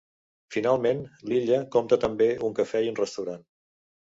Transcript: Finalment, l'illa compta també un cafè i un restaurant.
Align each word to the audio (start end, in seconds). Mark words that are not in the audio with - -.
Finalment, 0.55 1.03
l'illa 1.31 1.59
compta 1.77 1.99
també 2.07 2.31
un 2.49 2.59
cafè 2.61 2.85
i 2.87 2.91
un 2.95 2.99
restaurant. 3.05 3.47